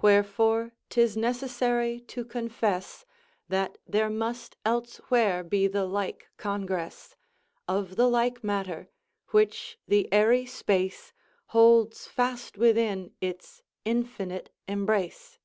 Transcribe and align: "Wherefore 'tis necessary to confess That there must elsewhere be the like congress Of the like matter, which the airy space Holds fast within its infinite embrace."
"Wherefore 0.00 0.74
'tis 0.90 1.16
necessary 1.16 1.98
to 2.02 2.24
confess 2.24 3.04
That 3.48 3.78
there 3.84 4.08
must 4.08 4.56
elsewhere 4.64 5.42
be 5.42 5.66
the 5.66 5.86
like 5.86 6.28
congress 6.36 7.16
Of 7.66 7.96
the 7.96 8.06
like 8.08 8.44
matter, 8.44 8.90
which 9.30 9.76
the 9.88 10.08
airy 10.12 10.46
space 10.46 11.12
Holds 11.46 12.06
fast 12.06 12.58
within 12.58 13.12
its 13.20 13.60
infinite 13.84 14.54
embrace." 14.68 15.40